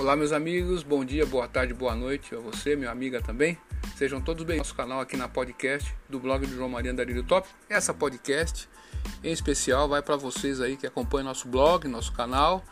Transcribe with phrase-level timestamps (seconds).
[0.00, 3.58] Olá, meus amigos, bom dia, boa tarde, boa noite a você, minha amiga também.
[3.98, 7.22] Sejam todos bem no nosso canal aqui na podcast do blog do João Maria Andarilho
[7.22, 7.46] Top.
[7.68, 8.66] Essa podcast
[9.22, 12.64] em especial vai para vocês aí que acompanham nosso blog, nosso canal.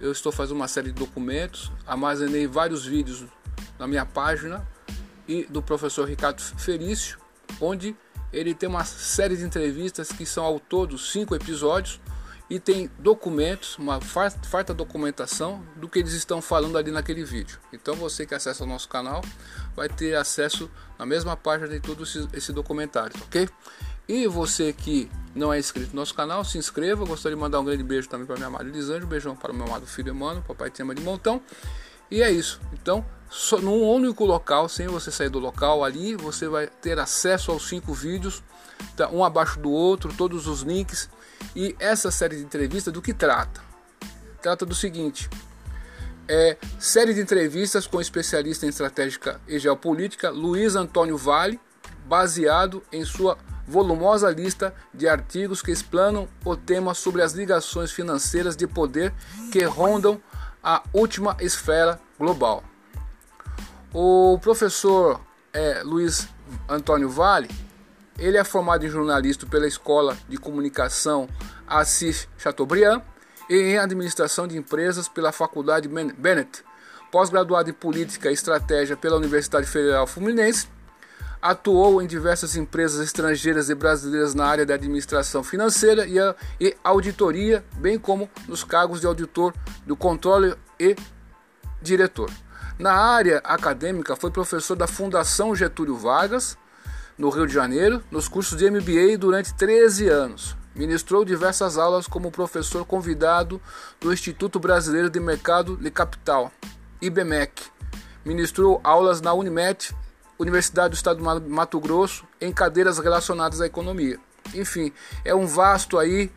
[0.00, 3.24] Eu estou fazendo uma série de documentos, armazenei vários vídeos
[3.76, 4.64] na minha página
[5.26, 7.18] e do professor Ricardo Felício,
[7.60, 7.96] onde
[8.32, 12.00] ele tem uma série de entrevistas que são ao todo cinco episódios
[12.50, 17.60] e tem documentos, uma farta documentação do que eles estão falando ali naquele vídeo.
[17.72, 19.22] Então você que acessa o nosso canal
[19.76, 20.68] vai ter acesso
[20.98, 23.48] na mesma página de todo esse, documentário, ok?
[24.08, 27.04] E você que não é inscrito no nosso canal, se inscreva.
[27.04, 29.54] Gostaria de mandar um grande beijo também para minha amada Elisângela, um beijão para o
[29.54, 31.40] meu amado filho Emmanuel, papai te ama de montão.
[32.10, 32.60] E é isso.
[32.72, 37.52] Então, só num único local, sem você sair do local ali, você vai ter acesso
[37.52, 38.42] aos cinco vídeos,
[38.96, 41.08] tá, um abaixo do outro, todos os links.
[41.54, 43.60] E essa série de entrevistas do que trata?
[44.42, 45.30] Trata do seguinte:
[46.28, 51.60] é série de entrevistas com especialista em estratégia e geopolítica Luiz Antônio Vale,
[52.06, 58.56] baseado em sua volumosa lista de artigos que explanam o tema sobre as ligações financeiras
[58.56, 59.14] de poder
[59.52, 60.20] que rondam
[60.62, 62.62] a última esfera global.
[63.92, 65.20] O professor
[65.52, 66.28] é, Luiz
[66.68, 67.50] Antônio Vale,
[68.18, 71.28] ele é formado em jornalista pela Escola de Comunicação
[71.66, 73.02] Assis Chateaubriand
[73.48, 76.62] e em administração de empresas pela Faculdade Bennett,
[77.10, 80.68] pós-graduado em política e estratégia pela Universidade Federal Fluminense
[81.42, 86.76] Atuou em diversas empresas estrangeiras e brasileiras na área da administração financeira e, a, e
[86.84, 89.54] auditoria, bem como nos cargos de auditor
[89.86, 90.94] do controle e
[91.80, 92.30] diretor.
[92.78, 96.58] Na área acadêmica, foi professor da Fundação Getúlio Vargas,
[97.16, 100.56] no Rio de Janeiro, nos cursos de MBA durante 13 anos.
[100.74, 103.60] Ministrou diversas aulas como professor convidado
[104.00, 106.50] do Instituto Brasileiro de Mercado de Capital,
[107.02, 107.64] IBMEC.
[108.24, 109.94] Ministrou aulas na Unimet
[110.40, 114.18] Universidade do Estado do Mato Grosso em cadeiras relacionadas à economia.
[114.54, 114.90] Enfim,
[115.22, 116.32] é um vasto aí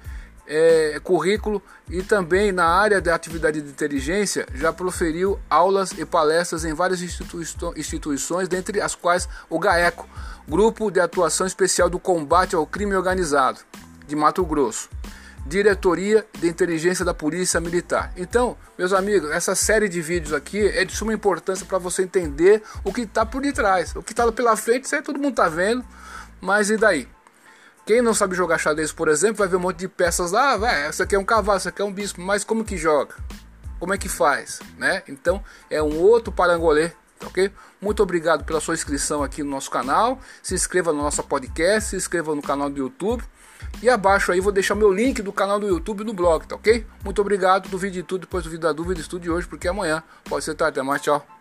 [0.46, 6.66] é, currículo e também na área da atividade de inteligência já proferiu aulas e palestras
[6.66, 10.08] em várias instituições, dentre as quais o GAECO,
[10.48, 13.62] Grupo de Atuação Especial do Combate ao Crime Organizado,
[14.06, 14.90] de Mato Grosso.
[15.46, 18.14] Diretoria de Inteligência da Polícia Militar.
[18.16, 22.64] Então, meus amigos, essa série de vídeos aqui é de suma importância para você entender
[22.84, 23.96] o que está por detrás.
[23.96, 25.84] O que está pela frente, isso aí todo mundo está vendo,
[26.40, 27.08] mas e daí?
[27.86, 30.88] Quem não sabe jogar xadrez, por exemplo, vai ver um monte de peças lá, vai,
[30.88, 33.16] essa aqui é um cavalo, essa aqui é um bispo, mas como que joga?
[33.78, 35.04] Como é que faz, né?
[35.10, 36.92] Então, é um outro parangolê
[37.28, 37.52] ok?
[37.82, 40.20] Muito obrigado pela sua inscrição aqui no nosso canal.
[40.42, 43.24] Se inscreva no nosso podcast, se inscreva no canal do YouTube.
[43.82, 46.56] E abaixo aí vou deixar meu link do canal do YouTube e do blog, tá
[46.56, 46.86] ok?
[47.04, 50.56] Muito obrigado, duvide de tudo, depois duvide da dúvida, estude hoje, porque amanhã pode ser
[50.56, 50.80] tarde.
[50.80, 51.33] Até mais, tchau.